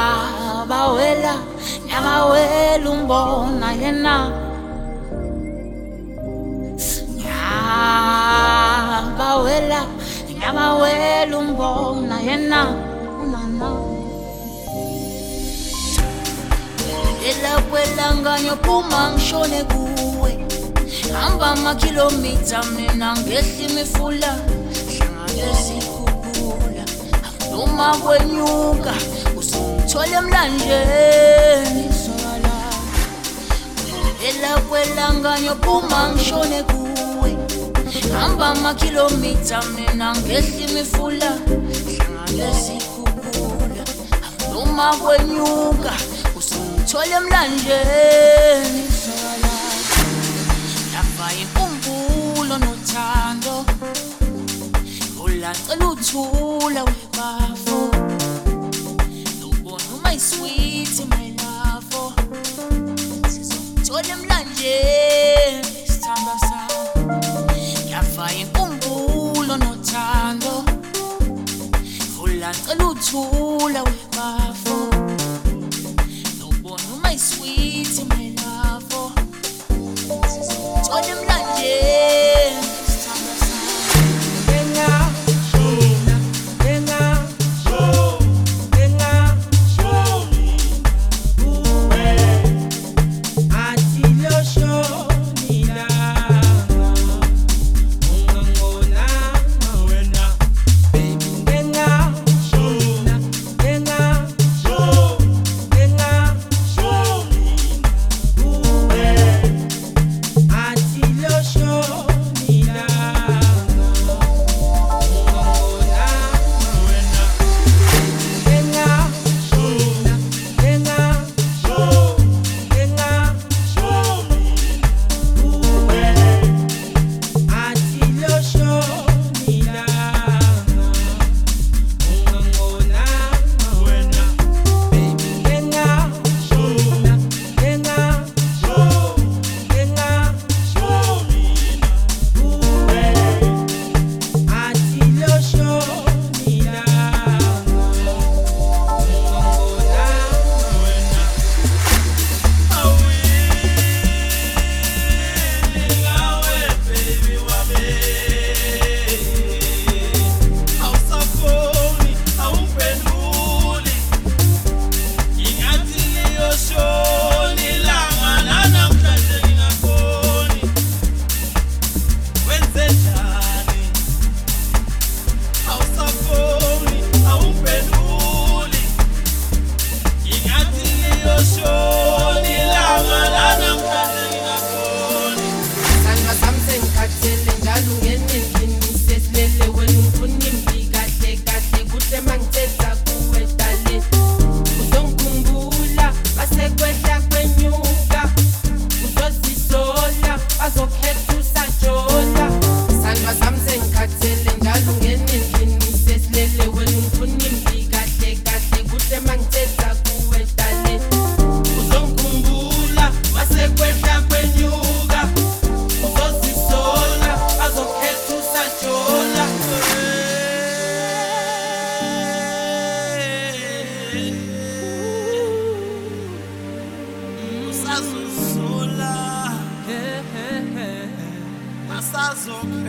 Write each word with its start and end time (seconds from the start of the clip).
Sabawela, 0.00 1.34
nyamawela 1.86 2.86
umbona 2.90 3.68
yena. 3.80 4.14
Nyabawela, 8.80 9.80
nyamawela 10.38 11.34
umbona 11.38 12.16
yena. 12.26 12.60
Unana. 13.22 13.68
Hamba 21.20 21.46
amakhilomitha 21.46 22.62
mina 22.76 23.16
ngehla 23.16 23.68
imifula. 23.68 24.36
Hlangane 24.98 25.54
sikhukhula 25.64 26.84
noma 27.50 27.96
kwenyuka 27.98 28.94
usungithole 29.38 30.16
emlanjeni. 30.16 31.84
Ela 34.28 34.60
kwelanga 34.68 35.40
nyophuma 35.40 36.08
ngishone 36.12 36.62
kuwe. 36.62 37.36
Hamba 38.20 38.46
amakhilomitha 38.46 39.62
mina 39.62 40.14
ngehla 40.16 40.68
imifula. 40.68 41.30
Hlangane 42.36 42.54
sikhukhula 42.64 43.84
noma 44.52 44.96
kwenyuka 44.96 45.92
usungithole 46.38 47.14
emlanjeni 47.16 48.82
Uthula 55.50 56.84
ulibafo 56.84 57.90
Ubona 59.42 59.94
uma 59.98 60.18
sweet 60.18 61.04
my 61.08 61.34
love 61.42 61.96
Sizothola 63.28 64.08
emlanjeni 64.08 65.66
isithando 65.84 66.34
sami. 66.40 67.90
Yapha 67.90 68.26
impumphulo 68.34 69.56
nothando. 69.56 70.64
Ulacela 72.22 72.84
uthula 72.86 73.82
ulibafo 73.82 74.76
Ubona 76.48 76.88
uma 76.94 77.18
sweet 77.18 78.04
my 78.08 78.28
love 78.38 78.94
Thola 80.86 81.06
emlanjeni 81.06 81.89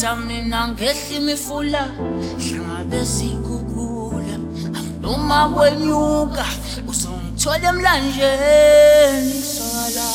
amakhilomitha 0.03 0.17
mina 0.17 0.69
ngehla 0.69 1.17
imifula 1.17 1.89
hlangabe 2.39 3.07
sikukula 3.07 4.37
noma 5.01 5.49
kwenyuka 5.49 6.45
uzongithola 6.89 7.69
emlanjeni 7.69 9.43
sala 9.43 10.07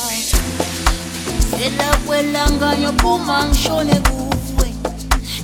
phela 1.50 1.96
kwelanga 2.06 2.76
nyophuma 2.76 3.44
ngishone 3.44 3.94
kuwe. 3.94 4.74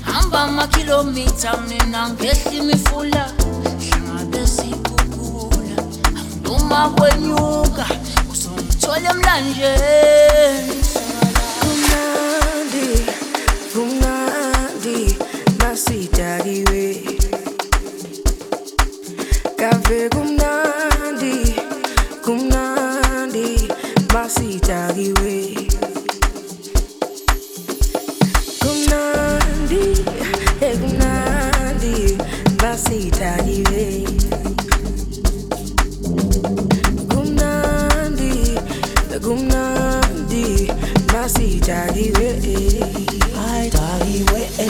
Hamba 0.02 0.40
amakhilomitha 0.40 1.56
mina 1.68 2.10
ngehla 2.10 2.52
imifula 2.52 3.30
hlangabe 3.80 4.46
sikukula 4.46 5.76
noma 6.42 6.90
kwenyuka 6.90 7.86
uzongithola 8.32 9.10
emlanjeni 9.10 10.76
kumnandi 11.60 11.60
kumnandi. 11.60 13.03
Masidakiwe 15.74 16.82
kave 19.58 20.00
kumnandi 20.14 21.34
kumnandi 22.24 23.46
masidakiwe 24.14 25.34
kumnandi 28.62 29.82
eh, 30.66 30.74
kumnandi 30.80 31.94
masidakiwe 32.62 33.84
kumnandi 37.10 38.32
kumnandi 39.24 40.44
masidakiwe 41.12 42.28
Aidakiwe, 43.54 44.40
kumnandi 44.58 44.68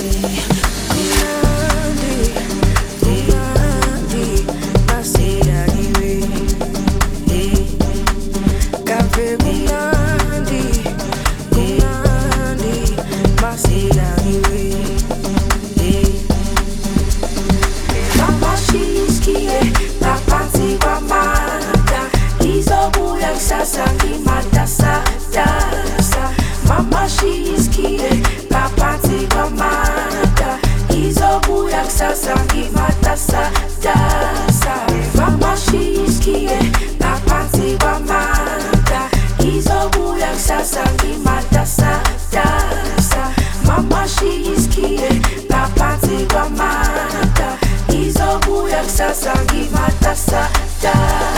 sasa, 48.94 49.34
give 49.50 49.72
my. 49.72 51.33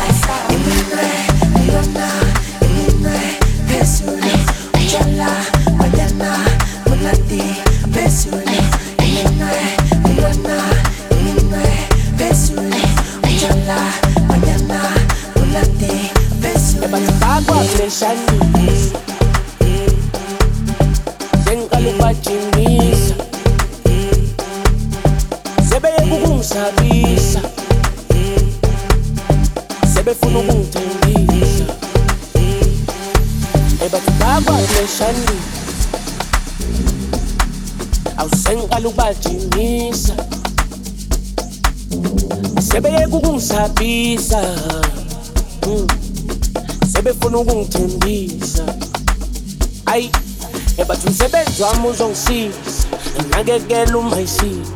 Sebefuna 46.93 47.39
ukungithembisa. 47.39 48.65
Ayi 49.87 50.11
ebathi 50.79 51.07
umsebenzi 51.07 51.63
wami 51.63 51.89
uzongisiza. 51.89 52.87
Nakekela 53.31 53.99
uma 53.99 54.21
isiza. 54.21 54.73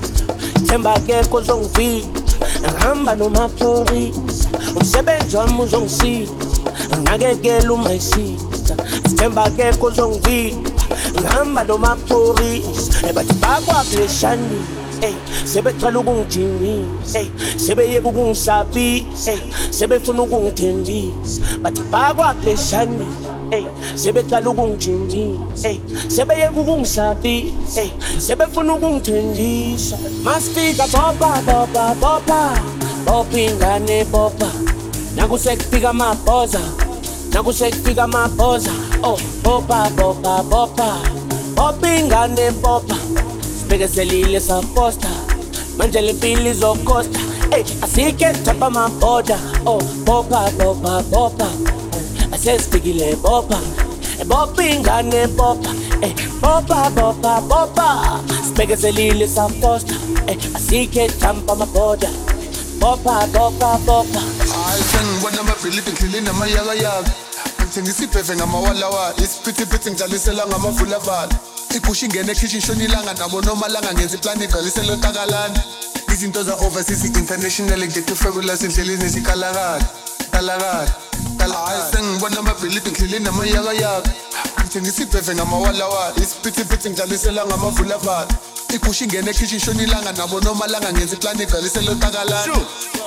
Themba 0.67 1.01
kekho 1.07 1.37
ozongivika 1.37 2.21
ngihamba 2.61 3.15
nomaphorisa. 3.15 4.49
Umsebenzi 4.77 5.37
wami 5.37 5.63
uzongisiza. 5.63 6.33
Nakekela 7.03 7.73
uma 7.73 7.95
isiza. 7.95 8.75
Themba 9.17 9.51
kekho 9.51 9.87
ozongivika 9.87 10.71
ngihamba 11.15 11.65
nomaphorisa. 11.65 13.09
Ebathi 13.09 13.35
sebe 15.51 15.73
twalu 15.73 16.03
gun 16.07 16.23
tini 16.31 16.87
sebe 17.59 17.83
yegu 17.91 18.11
gun 18.15 18.31
sabi 18.35 19.03
sebe 19.71 19.99
funu 19.99 20.23
gun 20.31 20.47
tindi 20.55 21.11
bati 21.63 21.83
pagwa 21.91 22.31
peshani 22.45 23.07
sebe 23.99 24.23
twalu 24.31 24.55
gun 24.55 24.79
tini 24.79 25.35
sebe 26.09 26.39
yegu 26.39 26.63
gun 26.63 26.85
sabi 26.87 27.51
sebe 28.19 28.47
funu 28.55 28.79
gun 28.79 29.03
tindi 29.03 29.75
maspika 30.23 30.87
boba 30.95 31.43
boba 31.43 31.85
boba 31.99 32.41
bopingane 33.07 34.05
boba 34.07 34.47
nakusekiphika 35.17 35.93
mabhoza 35.93 36.63
nakusekiphika 37.35 38.07
mabhoza 38.07 38.71
oh 39.03 39.19
boba 39.43 39.91
boba 39.99 40.43
boba 40.47 40.91
bopingane 41.59 42.51
boba 42.63 42.95
sibekezelile 43.59 44.41
saposta 44.41 45.11
manje 45.81 46.01
lempilo 46.01 46.51
izokosta 46.51 47.21
ey 47.57 47.65
asike 47.85 48.29
thapha 48.45 48.67
amaboda 48.67 49.39
oh 49.67 49.81
bopa 50.07 50.41
bopa 50.59 51.03
bopa. 51.13 51.49
Asesifikile 52.33 53.17
bopa. 53.17 53.59
Bopa 54.27 54.63
ingane 54.63 55.27
bopa. 55.39 55.71
Ey 56.03 56.13
bopa 56.43 56.91
bopa 56.97 57.41
bopa. 57.51 57.87
Sibekezelile 58.47 59.29
saposta 59.29 59.95
ey 60.29 60.39
asike 60.55 61.09
thapha 61.21 61.53
amaboda 61.53 62.11
bopa 62.81 63.27
bopa 63.35 63.79
bopa. 63.87 64.21
Hayi 64.53 64.83
sengibona 64.91 65.41
amabhilidi 65.41 65.91
ngidlile 65.91 66.21
namayakayaka 66.21 67.11
ngithengisa 67.63 68.05
ibheve 68.05 68.37
ngamawalawala 68.37 69.15
isiphithiphithi 69.25 69.91
ngidlalisela 69.91 70.47
ngamavulavala 70.47 71.35
igusha 71.77 72.07
ingene 72.07 72.33
ekhishini 72.33 72.63
shona 72.63 72.85
ilanga 72.85 73.15
nabo 73.15 73.41
nomalanga 73.43 73.93
ngenza 73.95 74.17
iplani 74.17 74.45
igcwalisela 74.45 74.93
otakalana 74.93 75.61
izinto 76.13 76.43
za-overseas 76.43 77.05
international 77.05 77.81
ngithe 77.87 78.15
fabulous 78.15 78.63
endleleni 78.63 79.05
esikalakala 79.05 79.87
kalakala 80.33 80.95
hayi 81.67 81.83
sengibona 81.93 82.39
amabhilidi 82.39 82.91
ngidlile 82.91 83.19
namayakayaka. 83.19 84.11
Ngithengisa 84.61 85.03
ibheve 85.03 85.35
ngamawalawala 85.35 86.17
isiphithiphithi 86.23 86.91
ngidlalisela 86.91 87.47
ngamavulavala 87.47 88.29
igusha 88.75 89.05
ingene 89.05 89.31
ekhishini 89.31 89.61
shona 89.61 89.83
ilanga 89.83 90.13
nabo 90.13 90.41
nomalanga 90.41 90.93
ngenza 90.93 91.17
iplani 91.17 91.43
igcwalisela 91.43 91.93
otakalana 91.93 92.57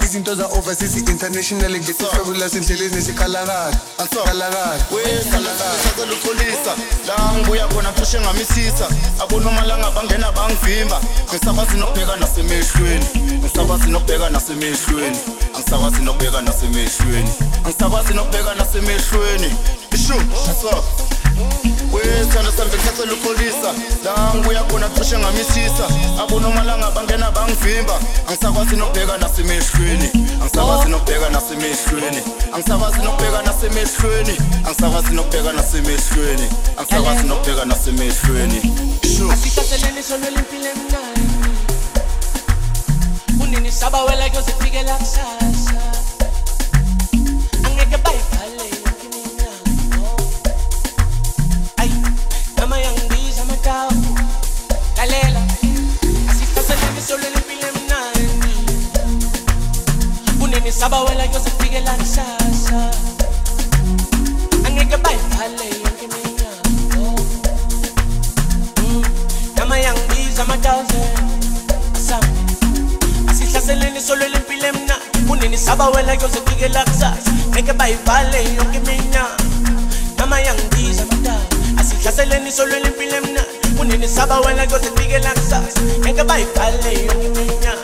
izinto 0.03 0.36
za-overseas 0.36 0.98
international 0.98 1.72
ngithe 1.72 2.05
fabulous 2.05 2.53
endleleni 2.55 2.98
esikalakala 2.98 3.72
kalakala 4.25 4.86
wesalukolisa 4.91 6.74
la 7.08 7.34
ngibuya 7.34 7.67
khona 7.67 7.93
cishe 8.13 8.20
ngamisisa. 8.20 8.88
Abonomalanga 9.24 9.91
bangena 9.91 10.32
bangivimba. 10.32 11.01
Ngisakwazi 11.29 11.77
nokubheka 11.77 12.15
nasemehlweni. 12.15 13.05
Ngisakwazi 13.39 13.89
nokubheka 13.89 14.29
nasemehlweni. 14.29 15.17
Angisakwazi 15.55 16.01
nokubheka 16.01 16.41
nasemehlweni. 16.41 17.29
Angisakwazi 17.65 18.13
nokubheka 18.13 18.55
nasemehlweni. 18.55 19.55
Ishu 19.91 20.13
so 20.62 20.84
wethanda 21.94 22.52
sami 22.52 22.70
ngithathela 22.72 23.14
ukholisa 23.14 23.70
la 24.04 24.34
ngibuya 24.36 24.64
khona 24.64 24.90
cishe 24.90 25.18
ngamisisa. 25.20 25.86
Abonomalanga 26.24 26.92
bangena 26.92 27.32
bangivimba. 27.32 28.00
Angisakwazi 28.28 28.76
nokubheka 28.76 29.18
nasemehlweni. 29.18 30.10
Angisakwazi 30.42 30.90
nokubheka 30.90 31.30
nasemehlweni. 31.30 32.22
Angisakwazi 32.54 33.00
nokubheka 33.00 33.42
nasemehlweni. 33.42 34.38
Angisakwazi 34.66 35.14
nokubheka 35.14 35.52
nasemehlweni. 35.54 36.48
Angisakwazi 36.78 37.24
nokubheka 37.28 37.66
nasemehlweni. 37.66 38.62
Sure 39.18 39.34
Asikaseleni 39.34 40.04
solo 40.04 40.30
limpilo 40.36 40.70
emnandi. 40.70 41.22
Unini 43.44 43.72
sabawela 43.72 44.30
kuyozifikela 44.30 44.96
kusasa? 44.96 46.02
Unini 60.84 60.92
sabawela 60.92 61.28
kuyozifikela 61.28 61.92
kusasa 61.94 62.92
Angeke 64.68 64.98
bayivale 64.98 65.66
yonke 65.84 66.06
iminyango. 66.06 67.24
Mm. 68.78 69.04
Noma 69.58 69.78
yangibiza 69.78 70.44
ama-thousand 70.44 71.20
asami. 71.96 72.28
Asihlaseleni 73.30 74.02
solo 74.02 74.28
lempilo 74.28 74.68
emna 74.68 74.96
kunini 75.28 75.58
sabawela 75.58 76.16
kuyozifikela 76.18 76.84
kusasa 76.84 77.32
ngeke 77.50 77.74
bayivale 77.74 78.44
yonke 78.56 78.78
iminyaka 78.78 79.38
noma 80.20 80.40
yangibiza 80.42 81.04
ama-thousand 81.04 81.80
asihlaseleni 81.80 82.52
solo 82.52 82.80
lempilo 82.80 83.16
emna 83.18 83.44
kunini 83.78 84.08
sabawela 84.08 84.68
kuyozifikela 84.68 85.32
kusasa 85.34 85.82
ngeke 86.00 86.24
bayivale 86.24 87.06
yonke 87.06 87.25
iminyaka 87.28 87.83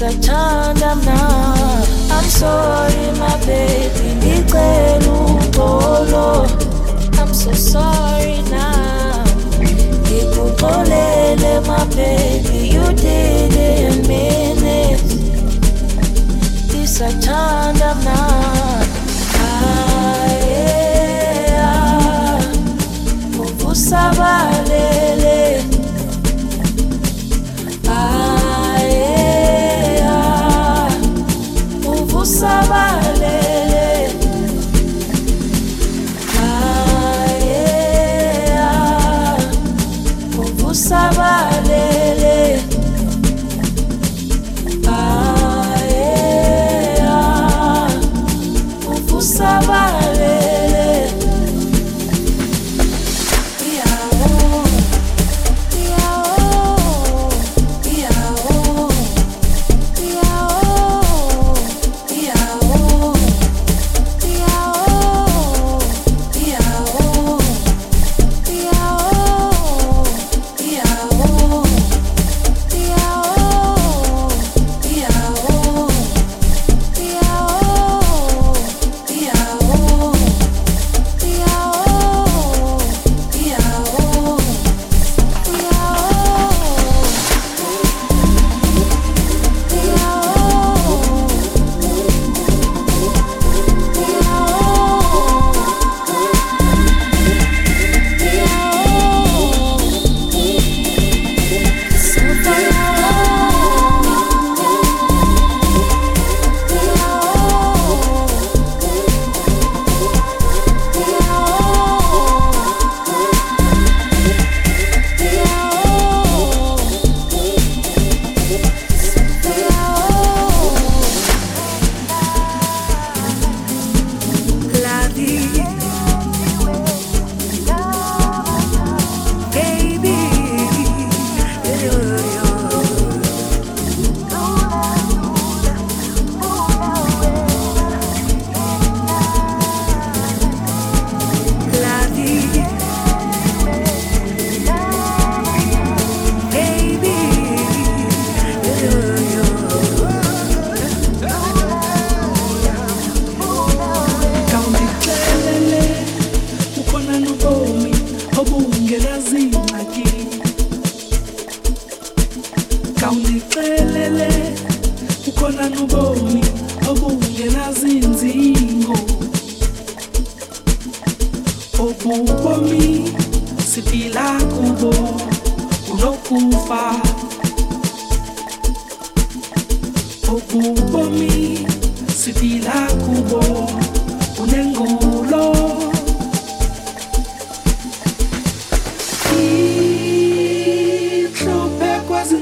ndisathanda 0.00 0.94
mna. 0.94 1.18
I'm 2.10 2.24
sorry 2.30 3.04
my 3.20 3.36
baby 3.46 4.08
ngicela 4.16 5.12
uxolo. 5.12 6.28
I'm 7.18 7.30
so 7.34 7.52
sorry 7.52 8.38
now 8.50 9.24
ngikuxolele 10.08 11.52
my 11.68 11.84
baby 11.96 12.58
you 12.74 12.84
didn't 13.04 14.08
mean 14.08 14.64
it 14.64 15.04
ndisathanda 16.64 17.94
mna. 17.94 18.18
Aye, 20.32 20.66
ah, 21.60 22.40
uvusabalele 23.38 25.29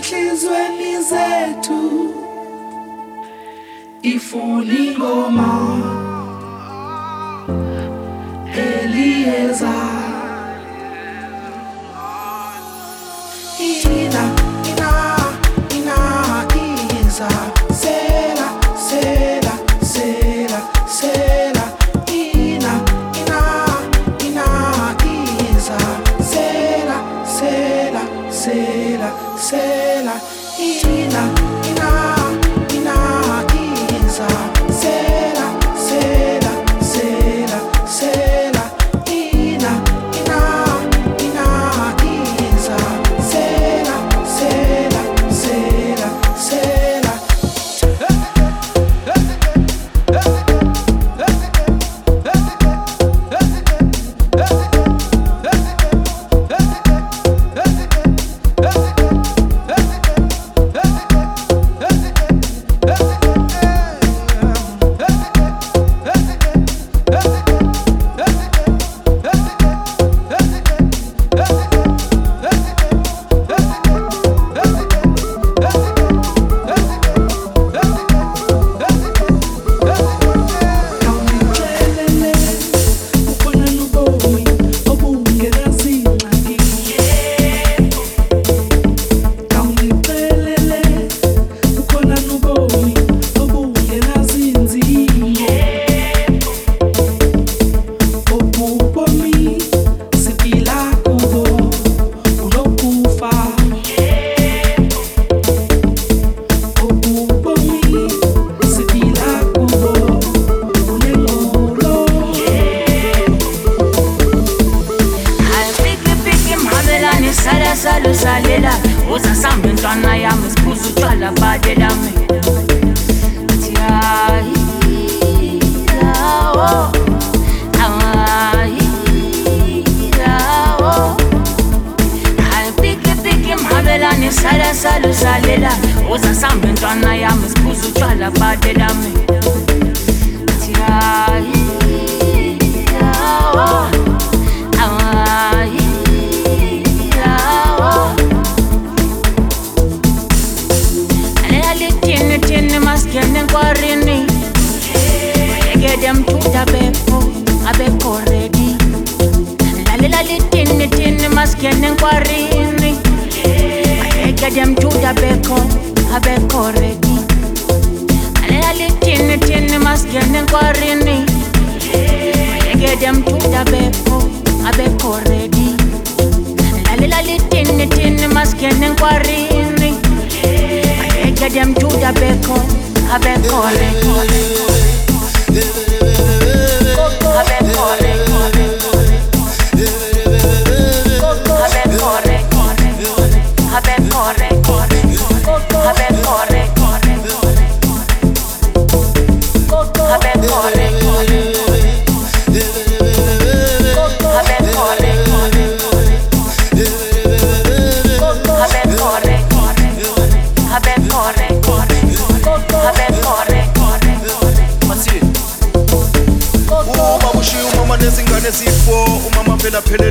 esizweni 0.08 1.02
zethu 1.02 2.14
ifuna 4.02 4.74
ingoma 4.74 5.48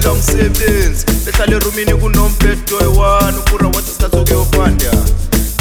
ngidla 0.08 0.12
umsebenzi. 0.12 1.06
Behlale 1.26 1.56
erumini 1.56 1.94
kunombhedo 1.96 2.78
oyi-one 2.78 3.38
ukura 3.38 3.68
wathi 3.68 3.92
isikhathi 3.92 4.18
okuyophanda 4.18 4.92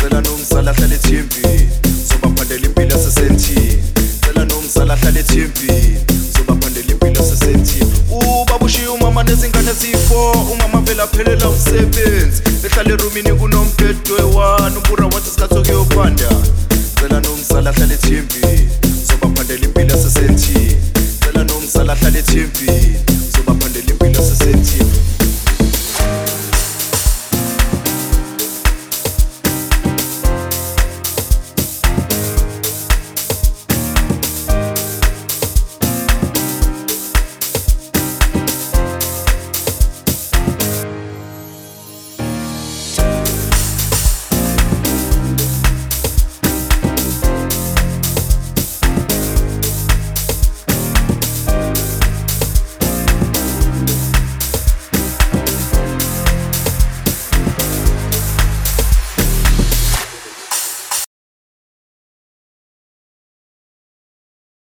cela 0.01 0.21
nomzala 0.21 0.71
ahlale 0.71 0.95
ethembini 0.95 1.69
zobaphandela 2.09 2.67
impilo 2.67 2.91
yasesentini 2.97 3.83
cela 4.25 4.45
nomzala 4.45 4.95
ahlale 4.95 5.21
ethembini 5.21 5.99
zobaphandela 6.37 6.91
impilo 6.91 7.17
yasesentini 7.21 7.93
ubaba 8.11 8.67
ushiye 8.67 8.89
umama 8.89 9.23
nezingane 9.25 9.71
eziyi-four 9.71 10.37
umama 10.53 10.81
vele 10.81 11.03
aphelela 11.03 11.49
umsebenzi. 11.49 12.43
Behlale 12.63 12.95
erumini 12.95 13.33
kunombhedo 13.39 14.15
oyi-one 14.15 14.77
ukura 14.79 15.05
wathi 15.07 15.29
isikhathi 15.29 15.55
okuyophanda 15.59 16.29
cela 17.01 17.21
nomzala 17.21 17.71
ahlale 17.71 17.95
ethembini. 17.95 18.46